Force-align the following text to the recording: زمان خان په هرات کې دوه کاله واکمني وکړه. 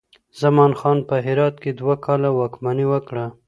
زمان 0.41 0.71
خان 0.79 0.97
په 1.09 1.15
هرات 1.25 1.55
کې 1.63 1.71
دوه 1.79 1.95
کاله 2.05 2.29
واکمني 2.39 2.85
وکړه. 2.91 3.25